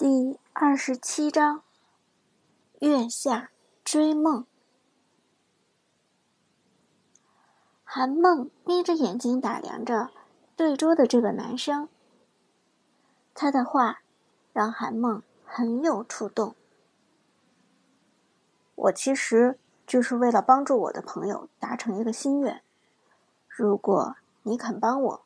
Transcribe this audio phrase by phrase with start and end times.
[0.00, 1.62] 第二十七章：
[2.78, 3.50] 月下
[3.84, 4.46] 追梦。
[7.84, 10.08] 韩梦眯着眼睛打量着
[10.56, 11.90] 对桌的这个男生，
[13.34, 14.00] 他的话
[14.54, 16.54] 让韩梦很有触动。
[18.76, 22.62] 我其实就是为了帮助我的朋友达成一个心愿。
[23.46, 25.22] 如果你肯帮我，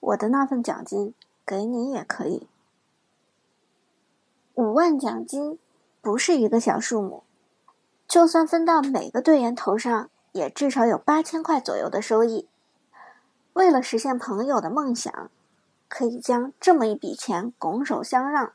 [0.00, 1.14] 我的那份奖金
[1.46, 2.46] 给你也可以。
[4.56, 5.58] 五万奖金
[6.00, 7.24] 不是一个小数目，
[8.08, 12.48] 就算分到每个队员头上，也至少有八千块左右的收益。
[13.52, 15.30] 为了实现朋友的梦想，
[15.88, 18.54] 可以将这么一笔钱拱手相让，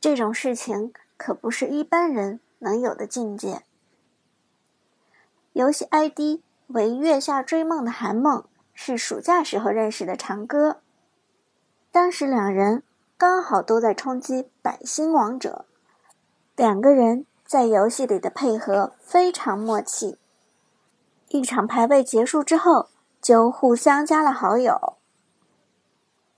[0.00, 3.64] 这种事情可不是一般人能有的境界。
[5.54, 10.82] 游戏 ID 为“月下追梦”的韩梦是暑假时候认识的长歌，
[11.90, 12.84] 当时两人。
[13.22, 15.64] 刚好都在冲击百星王者，
[16.56, 20.18] 两个人在游戏里的配合非常默契。
[21.28, 22.88] 一场排位结束之后，
[23.20, 24.94] 就互相加了好友。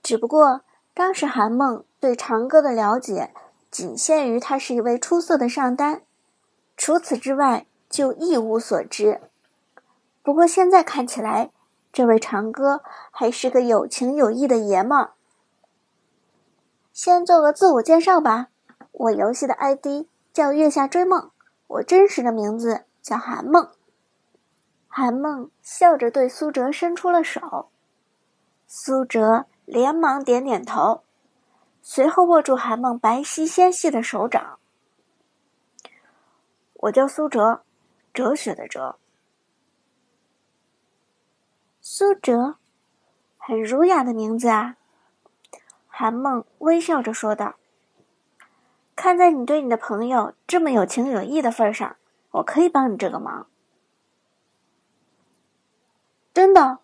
[0.03, 0.61] 只不过
[0.93, 3.33] 当时韩梦对长歌的了解
[3.71, 6.03] 仅限于他是一位出色的上单，
[6.77, 9.21] 除此之外就一无所知。
[10.21, 11.49] 不过现在看起来，
[11.91, 15.13] 这位长歌还是个有情有义的爷们儿。
[16.95, 18.47] 先做个自我介绍吧，
[18.93, 21.29] 我游戏的 ID 叫月下追梦，
[21.67, 23.69] 我真实的名字叫韩梦。
[24.87, 27.67] 韩梦笑着对苏哲伸出了手，
[28.65, 31.03] 苏哲连忙点点头，
[31.81, 34.57] 随后握住韩梦白皙纤细的手掌。
[36.75, 37.63] 我叫苏哲，
[38.13, 38.95] 哲学的哲。
[41.81, 42.55] 苏哲，
[43.37, 44.77] 很儒雅的名字啊。
[45.97, 47.55] 韩梦微笑着说道
[48.97, 51.95] ：“看在你对你的朋友这么有情有义的份上，
[52.31, 53.47] 我可以帮你这个忙。”
[56.35, 56.79] 真的？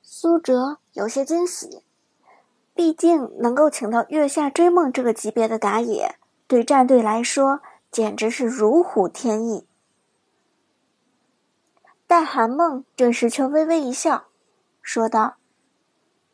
[0.00, 1.82] 苏哲有些惊喜，
[2.72, 9.66] 毕竟能够请到月下追梦这个级别的打野，对战队来说简直是如虎添翼。
[12.06, 14.28] 但韩梦这时却微微一笑，
[14.80, 15.36] 说道。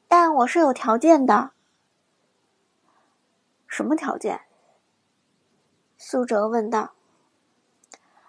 [0.08, 1.50] 但我是有条件的。
[3.66, 4.42] 什么条件？
[5.98, 6.92] 苏哲问道。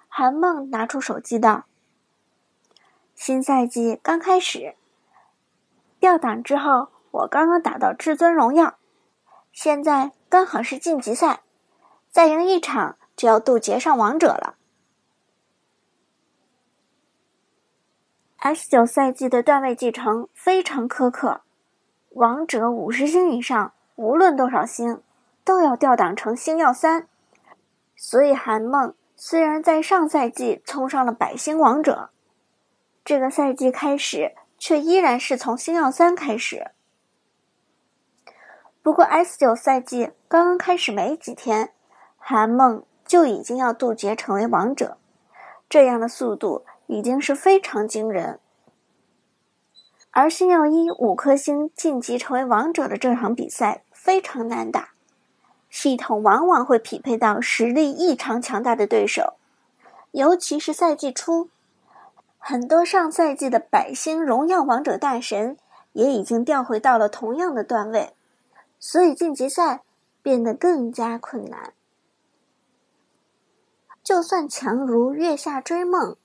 [0.07, 1.65] 韩梦拿出手机道
[3.13, 4.75] ：“新赛季刚开始，
[5.99, 8.77] 掉档之后，我刚刚打到至尊荣耀，
[9.51, 11.41] 现在刚好是晋级赛，
[12.09, 14.57] 再赢一场就要渡劫上王者了。
[18.38, 21.41] S 九赛季的段位继承非常苛刻。”
[22.17, 25.03] 王者五十星以上，无论多少星，
[25.44, 27.07] 都要调档成星耀三。
[27.95, 32.09] 所以韩梦虽然在上赛季冲上了百星王者，
[33.06, 36.72] 这个赛季开始却依然是从星耀三开始。
[38.81, 41.72] 不过 S 九赛季刚刚开始没几天，
[42.17, 44.97] 韩梦就已经要渡劫成为王者，
[45.69, 48.39] 这样的速度已经是非常惊人。
[50.17, 54.94] 而星耀一五颗星晋级成为王者的这场比赛非常难打，
[55.69, 59.35] 系统往往会匹配到实力异常强大的对手，
[60.09, 61.50] 尤其是赛季初，
[62.39, 65.56] 很多上赛季的百星荣耀王者大神
[65.94, 68.16] 也已经调回到了同样的段位，
[68.79, 69.83] 所以晋级赛
[70.23, 71.73] 变得更加困难。
[74.03, 76.16] 就算强如月下追梦，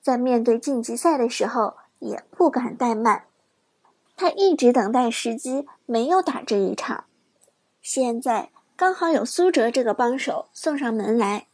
[0.00, 3.24] 在面对晋级赛的时候也不敢怠慢。
[4.22, 7.06] 他一直等待时机，没有打这一场。
[7.80, 11.48] 现在刚好有苏哲这个帮手送上门来。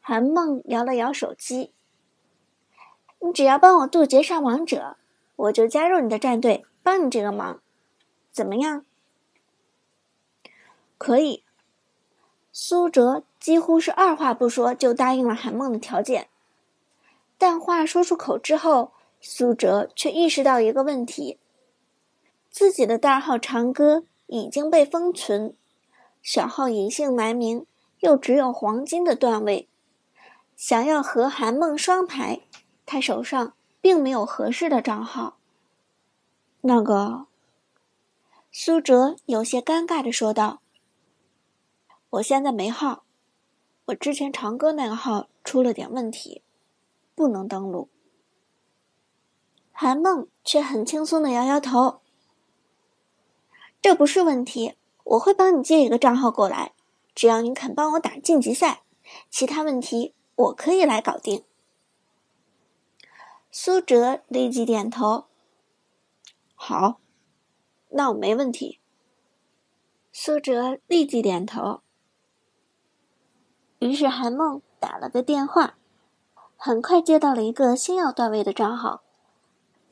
[0.00, 1.70] 韩梦摇了摇手机
[3.22, 4.96] ：“你只要帮我渡劫上王者，
[5.36, 7.60] 我就加入你的战队，帮你这个忙，
[8.32, 8.84] 怎么样？”
[10.98, 11.44] 可以。
[12.50, 16.26] 苏哲几乎是二话不说就答应了韩梦的条件，
[17.38, 18.90] 但话说出口之后。
[19.28, 21.40] 苏哲却意识到一个问题：
[22.48, 25.56] 自己的大号长歌已经被封存，
[26.22, 27.66] 小号隐姓埋名，
[27.98, 29.68] 又只有黄金的段位，
[30.54, 32.42] 想要和韩梦双排，
[32.86, 35.38] 他手上并没有合适的账号。
[36.60, 37.26] 那个，
[38.52, 40.60] 苏哲有些尴尬的说道
[42.10, 43.02] ：“我现在没号，
[43.86, 46.42] 我之前长歌那个号出了点问题，
[47.16, 47.88] 不能登录。”
[49.78, 52.00] 韩梦却很轻松的摇摇头
[53.82, 54.74] ：“这不是问题，
[55.04, 56.72] 我会帮你借一个账号过来，
[57.14, 58.84] 只要你肯帮我打晋级赛，
[59.28, 61.44] 其他问题我可以来搞定。
[63.50, 65.26] 苏哲立即点头
[66.56, 66.98] ：“好，
[67.90, 68.80] 那我没问题。”
[70.10, 71.82] 苏哲立即点头。
[73.80, 75.76] 于是韩梦打了个电话，
[76.56, 79.02] 很快接到了一个星耀段位的账号。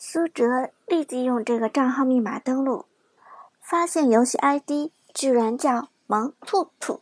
[0.07, 2.85] 苏哲立即用这个账号密码登录，
[3.59, 7.01] 发现游戏 ID 居然叫“萌兔兔”。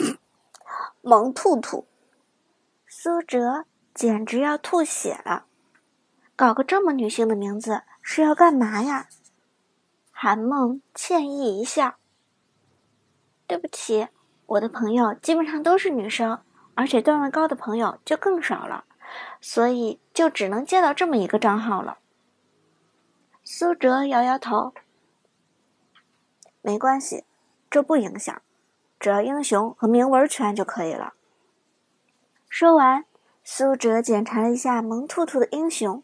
[1.02, 1.86] 萌兔兔，
[2.86, 5.44] 苏哲简直要吐血了！
[6.34, 9.10] 搞个这么女性的名字是要干嘛呀？
[10.10, 11.96] 韩梦歉意一笑
[13.46, 14.08] ：“对不起。”
[14.48, 16.40] 我的朋友基本上都是女生，
[16.74, 18.86] 而且段位高的朋友就更少了，
[19.40, 21.98] 所以就只能接到这么一个账号了。
[23.44, 24.72] 苏哲摇摇头，
[26.60, 27.24] 没关系，
[27.70, 28.42] 这不影响，
[29.00, 31.14] 只要英雄和铭文全就可以了。
[32.48, 33.04] 说完，
[33.42, 36.02] 苏哲检查了一下萌兔兔的英雄：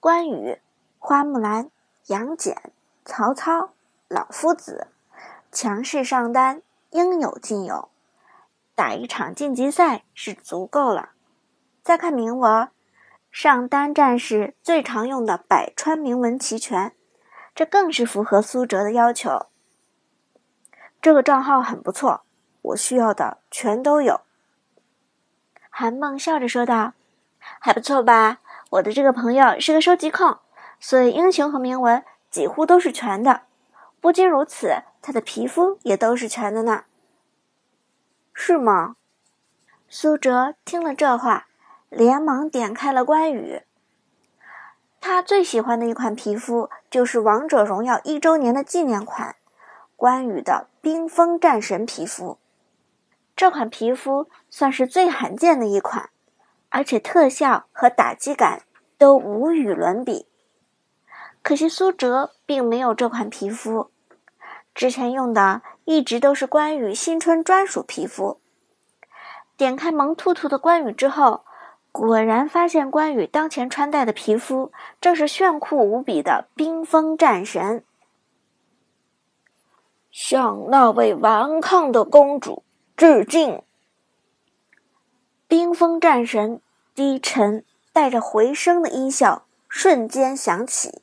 [0.00, 0.58] 关羽、
[0.98, 1.70] 花木兰、
[2.06, 2.72] 杨戬、
[3.04, 3.70] 曹操、
[4.08, 4.88] 老夫子，
[5.50, 6.62] 强势上单。
[6.90, 7.90] 应有尽有，
[8.74, 11.10] 打一场晋级赛是足够了。
[11.88, 12.68] 再看铭文，
[13.30, 16.92] 上单战士最常用的百川铭文齐全，
[17.54, 19.46] 这更是符合苏哲的要求。
[21.00, 22.24] 这个账号很不错，
[22.60, 24.20] 我需要的全都有。
[25.70, 26.92] 韩梦笑着说道
[27.58, 28.40] ：“还不错吧？
[28.68, 30.36] 我的这个朋友是个收集控，
[30.78, 33.44] 所以英雄和铭文几乎都是全的。
[33.98, 36.84] 不仅如此。”他的皮肤也都是全的呢，
[38.34, 38.96] 是吗？
[39.88, 41.47] 苏哲听了这话，
[41.88, 43.62] 连忙点开了关羽。
[45.00, 49.36] 他最喜欢的一款皮肤就是《王者荣耀》一周年的纪念款——
[49.94, 52.38] 关羽的冰封战神皮肤。
[53.36, 56.10] 这款皮肤算是最罕见的一款，
[56.70, 58.62] 而且特效和打击感
[58.98, 60.26] 都无与伦比。
[61.42, 63.90] 可惜苏哲并没有这款皮肤。
[64.74, 68.40] 之前用的一直都是关羽新春专属皮肤。
[69.56, 71.44] 点开萌兔兔的关羽之后，
[71.98, 77.82] 果然发现关羽当前穿戴的皮肤正是炫酷无比的冰封战神。
[80.12, 82.62] 向那位顽抗的公主
[82.96, 83.62] 致敬！
[85.48, 86.60] 冰封战神
[86.94, 91.02] 低沉带着回声的音效瞬间响起，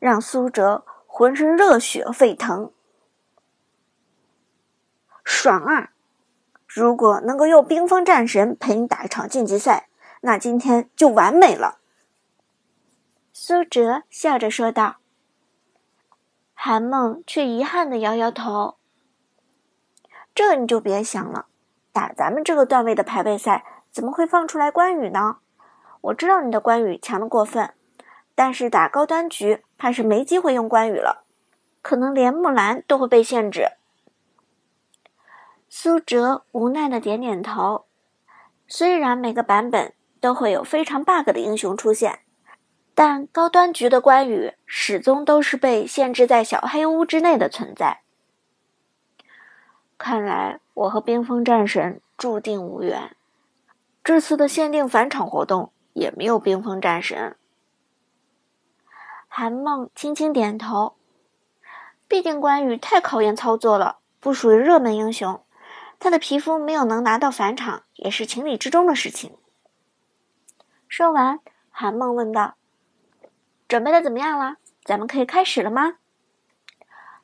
[0.00, 2.72] 让苏哲浑身热血沸腾。
[5.22, 5.92] 爽啊！
[6.66, 9.88] 如果能够用冰封战神陪你打一场晋级赛，
[10.22, 11.78] 那今天就完美了。
[13.32, 14.96] 苏哲笑着说道。
[16.54, 18.76] 韩梦却遗憾的摇摇头
[20.34, 21.46] ：“这你就别想了，
[21.92, 25.38] 打咱们这个段位的排位赛，怎么会放出来关羽呢？
[26.00, 27.74] 我知道你的关羽强的过分，
[28.34, 31.24] 但是打高端局，怕是没机会用关羽了，
[31.82, 33.72] 可能连木兰都会被限制。”
[35.68, 37.84] 苏哲无奈的点点头。
[38.66, 39.92] 虽然每个版本
[40.26, 42.18] 都会有非常 bug 的英雄出现，
[42.96, 48.00] 但高端局的关羽始终都是被限制在小黑屋之内的存在。
[49.96, 53.14] 看来我和冰封战神注定无缘。
[54.02, 57.36] 这次的限定返场活动也没有冰封战神。
[59.28, 60.96] 韩梦轻轻点头。
[62.08, 65.40] 毕竟关羽太考验操作了，不属于热门英雄。
[66.00, 69.36] 他的皮肤没有能拿到返场，也是情理之中的事情。
[70.96, 72.56] 说完，韩梦问道
[73.68, 74.56] ：“准备的怎么样了？
[74.82, 75.98] 咱们可以开始了吗？”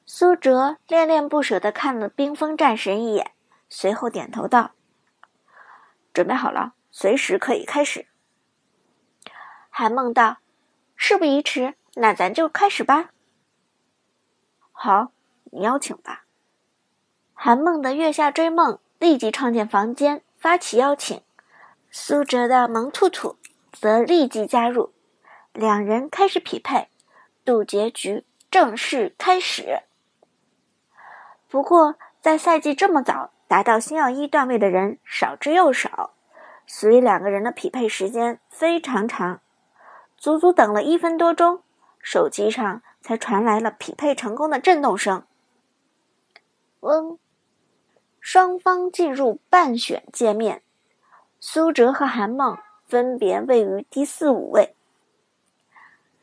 [0.04, 3.32] 苏哲恋恋不舍的看了冰封战神一眼，
[3.70, 4.72] 随后点头道
[6.12, 8.08] ：“准备好了，随时可以开始。”
[9.72, 10.36] 韩梦道
[10.94, 13.08] ：“事不宜迟，那咱就开始吧。”
[14.72, 15.12] 好，
[15.44, 16.26] 你邀请吧。
[17.32, 21.22] 韩梦的月下追梦立即创建房间，发起邀请。
[21.90, 23.36] 苏哲的萌兔兔
[23.72, 24.92] 则立即加入，
[25.52, 26.88] 两人开始匹配，
[27.44, 29.80] 渡劫局正式开始。
[31.48, 36.14] 不过，在赛季这么早达到星耀一段位的人少之又少，
[36.66, 39.40] 所以两个人的匹配时间非常长，
[40.16, 41.62] 足足等了一分多钟，
[42.00, 45.24] 手机上才传来了匹配成功的震动声。
[46.80, 47.18] 嗡。
[48.20, 50.62] 双方进入半选界面，
[51.40, 52.56] 苏哲和韩梦
[52.92, 54.74] 分别位于第四、五位。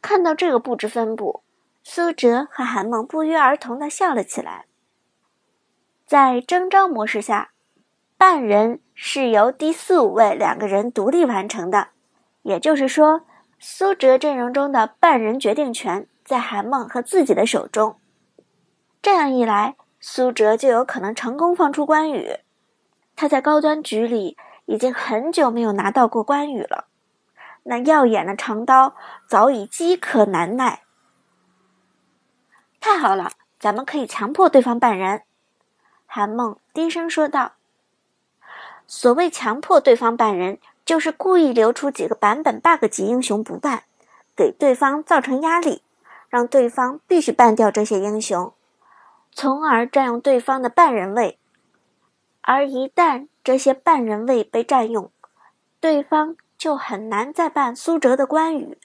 [0.04, 1.42] 看到这个布置分布，
[1.82, 4.66] 苏哲和韩梦不约而同的笑了起来。
[6.06, 7.50] 在征召模式下，
[8.20, 11.88] 半人是由第四五位两个人独立完成的，
[12.44, 13.24] 也就是说，
[13.58, 17.96] 苏哲阵容中的半人决定权在韩梦和自己的手中。
[19.02, 22.38] 这样一来，苏哲就有可能成功放出关羽。
[23.16, 24.38] 他在高端局里
[24.70, 26.86] 已经很久没有拿到过关羽了，
[27.64, 28.94] 那耀眼的长刀
[29.28, 30.84] 早已饥渴难耐。
[32.80, 35.24] 太好了，咱们可以强迫对方办人。”
[36.06, 37.54] 韩梦低声说道。
[38.86, 43.86] “所谓强迫对方办人，就是故意留出几个版本 bug 级英雄不办，
[44.36, 45.82] 给对方造成压力，
[46.30, 48.54] 让对方必须办掉这些英雄，
[49.32, 51.40] 从而占用对方的半人位。
[52.42, 55.12] 而一旦这些半人位被占用，
[55.80, 58.78] 对方就很难再办苏哲的关羽。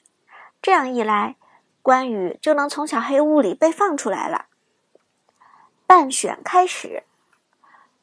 [0.62, 1.36] 这样一来，”
[1.84, 4.46] 关羽就能从小黑屋里被放出来了。
[5.86, 7.02] 半选开始，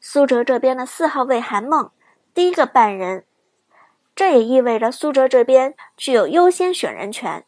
[0.00, 1.90] 苏哲这边的四号位韩梦
[2.32, 3.24] 第一个半人，
[4.14, 7.44] 这也意味着苏哲这边具有优先选人权。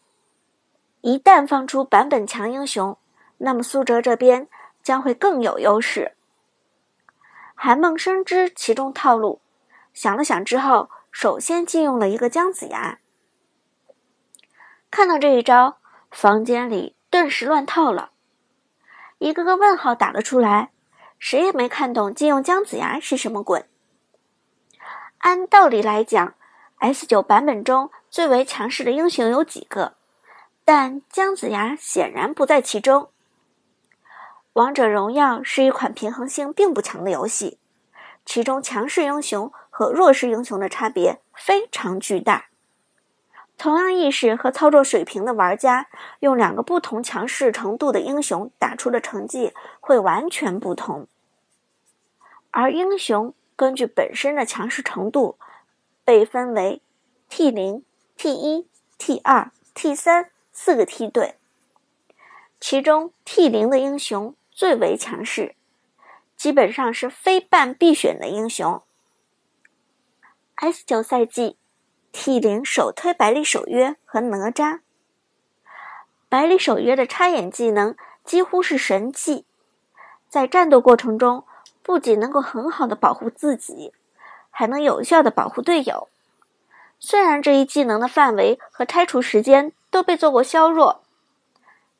[1.03, 2.99] 一旦放出版本强英雄，
[3.39, 4.49] 那么苏哲这边
[4.83, 6.17] 将会更有优势。
[7.55, 9.41] 韩梦深知其中套路，
[9.93, 12.99] 想了想之后，首先禁用了一个姜子牙。
[14.91, 15.79] 看到这一招。
[16.11, 18.13] 房间里顿时乱套了，
[19.19, 20.71] 一个个问号打了出来，
[21.19, 23.65] 谁也没看懂禁用姜子牙是什么鬼。
[25.19, 26.35] 按道理来讲
[26.79, 29.97] ，S 九版本中最为强势的英雄有几个，
[30.65, 33.11] 但姜子牙显然不在其中。
[34.55, 37.59] 王者荣耀是一款平衡性并不强的游戏，
[38.25, 42.47] 其中强势英雄和弱势英雄的差别非常巨大。
[43.59, 45.89] 同样意识和操作水平的玩家，
[46.21, 51.09] 用两个不同强势程度的英雄打出的成绩会完全不同。
[52.53, 55.37] 而英雄根据本身的强势程度，
[56.05, 56.81] 被分为
[57.29, 57.85] T 零、
[58.17, 58.69] T 一、
[58.99, 61.35] T 二、T 三四个梯队，
[62.61, 65.55] 其中 T 零的英雄最为强势，
[66.37, 68.83] 基本上是非办必选的英雄。
[70.55, 71.59] S 九赛季。
[72.17, 74.79] T 零首推百里守约和哪吒。
[76.29, 79.45] 百里守约的插眼技能几乎是神技，
[80.29, 81.45] 在战斗过程中
[81.83, 83.93] 不仅能够很好的保护自己，
[84.49, 86.09] 还能有效的保护队友。
[87.01, 91.03] 虽然这一技能的范围和拆除时间都被做过削弱，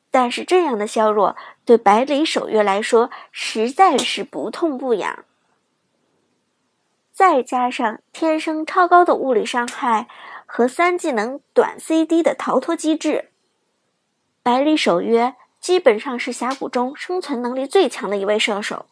[0.09, 1.35] 但是这样的削弱
[1.65, 5.25] 对百里守约来说实在是不痛不痒。
[7.11, 10.07] 再加上天生超高的物理伤害
[10.45, 13.31] 和三技能短 CD 的逃脱机制，
[14.43, 18.85] 百里守约基本上是峡谷中生存能力最强的一位射手。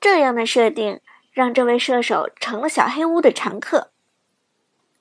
[0.00, 1.00] 这样的设定
[1.32, 3.92] 让这位射手成了小黑屋的常客，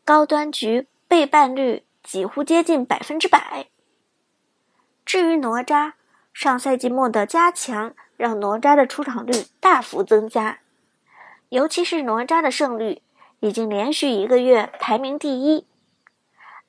[0.06, 3.68] 高端局被办率几乎接近百分之百。
[5.04, 5.94] 至于哪吒，
[6.34, 10.60] 上赛季末的加强让哪吒的出场率大幅增加。
[11.50, 13.04] 尤其是哪吒的胜率
[13.40, 15.68] 已经连续一个月排名第一。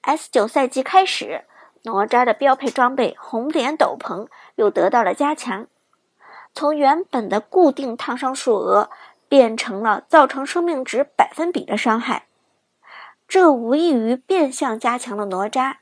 [0.02, 1.46] S 九赛季开始，
[1.84, 5.66] 哪吒的标配装备红莲斗篷又得到了加强，
[6.52, 8.90] 从原本的固定烫伤数额
[9.26, 12.26] 变成了造成生命值百分比的伤害，
[13.26, 15.76] 这无异于变相加强了哪吒。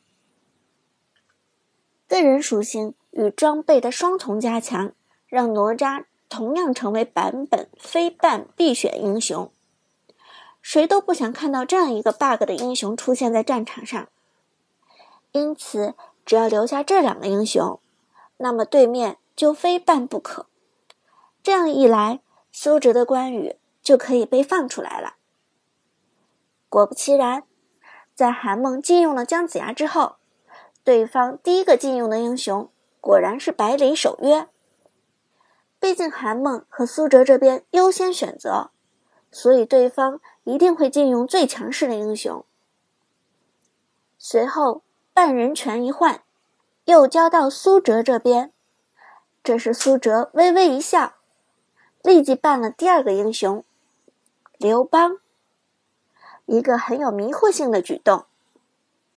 [2.06, 4.92] 个人属性与装备的双重加强，
[5.28, 6.04] 让哪吒。
[6.28, 9.52] 同样成为版本非办必选英雄，
[10.62, 14.08] 谁都不想看到这样一个 bug 的英雄出现在战场上。
[15.32, 15.92] 因此，
[16.24, 17.78] 只要留下这两个英雄，
[18.38, 20.46] 那么对面就非办不可。
[21.42, 25.16] 这样一来，苏哲的关羽就可以被放出来了。
[26.70, 27.42] 果不其然，
[28.14, 30.16] 在韩梦禁用了姜子牙之后，
[30.82, 32.70] 对方第一个禁用的英雄
[33.02, 34.48] 果然是百里守约。
[35.80, 38.70] 毕竟韩梦和苏哲这边优先选择，
[39.32, 42.44] 所以对方一定会禁用最强势的英雄。
[44.16, 44.82] 随后
[45.12, 46.22] 半人权一换，
[46.84, 48.52] 又交到苏哲这边。
[49.42, 51.14] 这时苏哲微微一笑，
[52.02, 53.64] 立即办了第二个英雄
[54.56, 55.18] 刘邦。
[56.46, 58.26] 一个很有迷惑性的举动。